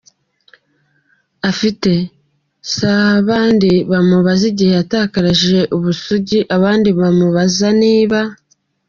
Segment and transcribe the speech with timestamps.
[1.49, 1.91] afite,
[2.75, 8.19] sabandi bamubaza igihe yatakarije ubusugi, abandi bamubaza niba